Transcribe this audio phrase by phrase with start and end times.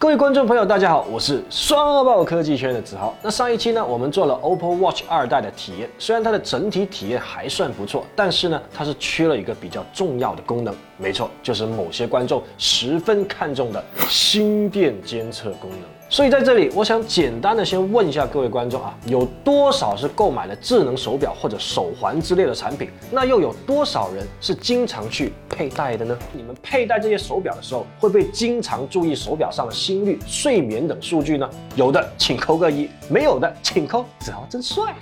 [0.00, 3.14] 各位观众朋友，大家好，我是双爆科技圈的子豪。
[3.20, 15.99] 那上一期呢，我们做了 OPPO Watch 二代的体验，虽然它的整体体验还算不错，但是呢，它是缺了一个比较重要的功能，没错，就是某些观众十分看重的心电监测功能。
[16.12, 22.90] 所以在这里，我想简单的先问一下各位观众啊，有多少是购买了智能手表或者手环之类的产品？
[23.12, 26.18] 那又有多少人是经常去佩戴的呢？
[26.32, 31.48] 你们佩戴这些手表的时候，会不会经常注意手表上的心率、睡眠等数据呢？
[31.76, 34.92] 有的请扣个一，没有的请扣子豪真帅。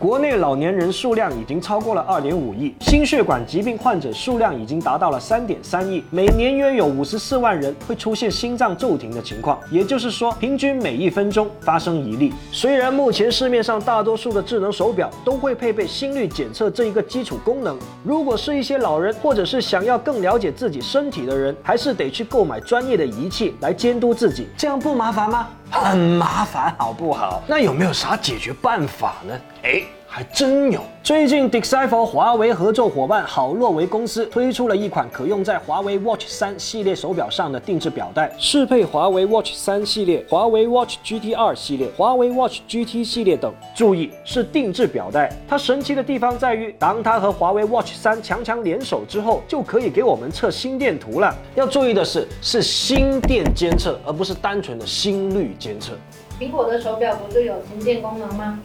[0.00, 12.32] 国内老年人数量已经超过了二点五亿，心血管疾病患者数量已经达到了三点三亿，每年约有五十四万人会出现心脏骤停的情况，也就是说，平均每一分钟发生一例。
[12.50, 25.46] 虽然目前市面上大多数的智能手表都会配备心率检测这一个基础功能，如果是一些老人或者是想要更了解自己身体的人，还是得去购买专业的仪器来监督自己，这样不麻烦吗？
[25.70, 27.42] 很麻烦，好不好？
[27.46, 29.40] 那有没有啥解决办法呢？
[29.62, 29.82] 哎。
[30.12, 30.80] 还真有。
[31.04, 43.54] 最近，Decipher 华为合作伙伴好洛维公司推出了一款可用在华为 Watch 3系列手表上的定制表带，适配华为 Watch 3系列、华为 Watch GT 2系列、华为 Watch GT 系列等。
[43.72, 45.32] 注意，是定制表带。
[45.48, 51.32] 它神奇的地方在于，当它和华为 Watch 3强强联手之后，就可以给我们测心电图了。
[51.54, 55.92] 要注意的是，是心电监测，而不是单纯的心率监测。
[56.40, 58.58] 苹果的手表不就有心电功能吗？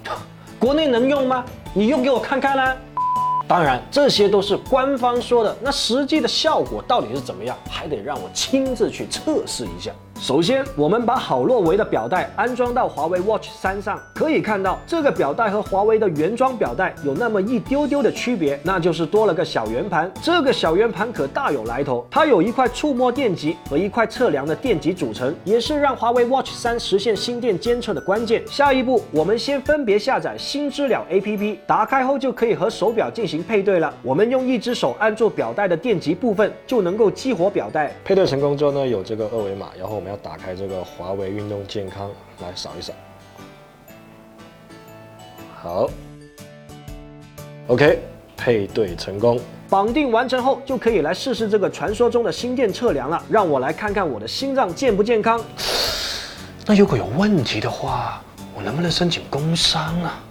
[0.59, 1.45] 国内能用吗？
[1.73, 2.75] 你用给我看看啦！
[3.48, 9.92] 当然，这些都是官方说的，那实际的效果到底是怎么样，还得让我亲自去测试一下。
[10.21, 20.09] 首先，我们把好洛维的表带安装到华为 Watch 3上，可以看到这个表带和华为的原装表带有那么一丢丢的区别，那就是多了个小圆盘。
[20.23, 28.41] 这个小圆盘可大有来头，它有一块触摸电极和一块测量的电极组成，也是让华为 Watch 3实现心电监测的关键。
[28.47, 33.94] 下一步，我们先分别下载心知了 APP，打开后就可以和手表进行配对了。
[34.01, 37.94] 我们用一只手按住表带的电极部分，就能够激活表带。
[38.06, 42.93] 配对成功之后呢，有这个二维码，然后们要打开这个华为运动健康来扫一扫，
[45.59, 45.89] 好
[47.66, 47.99] ，OK，
[48.38, 53.23] 配对成功，绑定完成后就可以来试试这个传说中的心电测量了。
[53.27, 55.43] 让我来看看我的心脏健不健康。
[56.67, 58.22] 那如果有问题的话，
[58.55, 60.22] 我能不能申请工伤啊？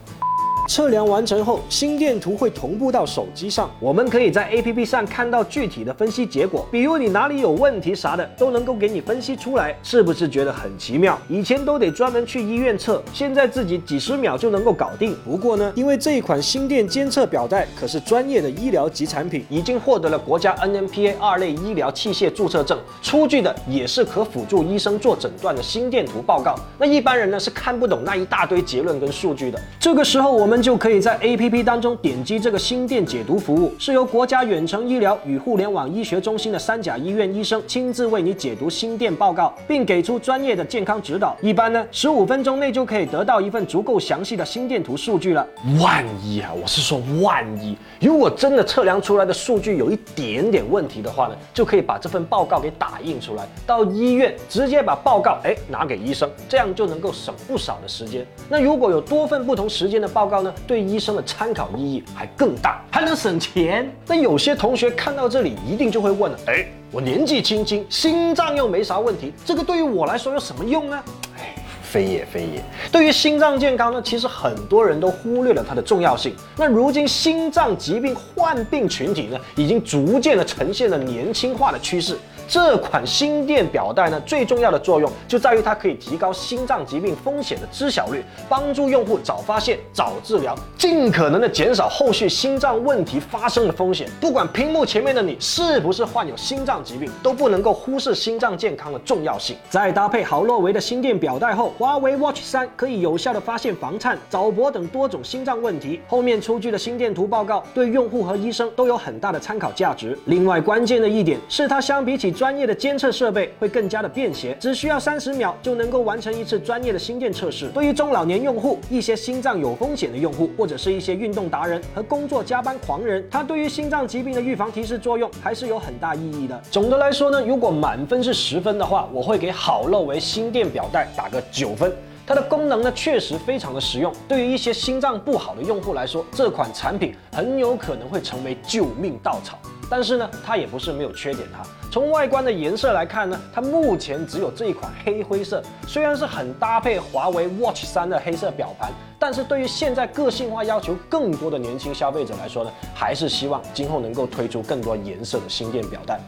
[0.66, 11.18] 测量完成后，心电图会同步到手机上，我们可以在 APP 上看到具体的分析结果，比如你哪里有问题啥的，都能够给你分析出来，是不是觉得很奇妙？
[11.28, 15.14] 以前都得专门去医院测，现在自己几十秒就能够搞定。
[15.24, 26.54] 不过呢，因为这一款心电监测表带可是专业的医疗级产品，已经获得了国家 NMPA 二类医疗器械注册证，出具的也是可辅助医生做诊断的心电图报告。
[26.78, 29.60] 那一般人呢是看不懂那一大堆结论跟数据的。
[29.78, 30.53] 这个时候我们。
[30.54, 41.36] 们就可以在 APP 当中点击这个心电解读服务，是由国家远程医疗与互联网医学中心的三甲医院医生亲自为你解读心电报告，并给出专业的健康指导。
[41.42, 45.44] 一般呢，十五分钟内就可以得到一份足够详细的心电图数据了。
[45.82, 58.24] 万一啊，我是说万一，如果真的测量出来的数据有一点点问题的话呢，就可以把这份报告给打印出来，到医院直接把报告哎拿给医生，这样就能够省不少的时间。
[58.48, 63.88] 那如果有多份不同时间的报告，对医生的参考意义还更大，还能省钱。
[64.06, 71.02] 那有些同学看到这里，一定就会问了：哎，我年纪轻轻，心脏又没啥问题，这个对于我来说有什么用呢？
[71.38, 72.62] 哎，非也非也。
[72.90, 76.34] 对于心脏健康呢，其实很多人都忽略了它的重要性。
[76.56, 82.18] 那如今心脏疾病患病群体呢，已经逐渐的呈现了年轻化的趋势。
[82.48, 94.08] 这款心电表带呢，最重要的作用就在于它可以提高心脏疾病风险的知晓率，帮助用户早发现、早治疗，尽可能的减少后续心脏问题发生的风险。
[94.20, 99.56] 不管屏幕前面的你是不是患有心脏疾病，都不能够忽视心脏健康的重要性。
[99.70, 106.00] 在搭配好洛维的心电表带后，华为 Watch 3可以有效的发现房颤、早搏等多种心脏问题。
[106.06, 110.18] 后面出具的心电图报告对用户和医生都有很大的参考价值。
[110.26, 117.68] 另外，关键的一点是它相比起专业的监测设备会更加的便携，只需要三十秒就能够完成一次专业的心电测试。
[117.68, 126.60] 对于中老年用户、一些心脏有风险的用户，或者是一些运动达人和工作加班狂人，它对于心脏疾病的预防提示作用还是有很大意义的。
[126.70, 131.92] 总的来说呢，如果满分是十分的话，我会给好乐维心电表带打个九分。
[132.26, 139.58] 它的功能呢确实非常的实用，对于一些心脏不好的用户来说，这款产品很有可能会成为救命稻草。
[139.96, 141.64] 但是呢，它也不是没有缺点哈。
[141.88, 156.18] 从外观的颜色来看呢，它目前只有这一款黑灰色，虽然是很搭配华为 Watch 三的黑色表盘，但是对于现在个性化要求更多的年轻消费者来说呢，还是希望今后能够推出更多颜色的新电表带。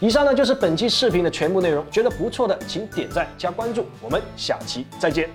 [0.00, 5.30] 以上呢就是本期视频的全部内容，觉得不错的请点赞加关注，我们下期再见。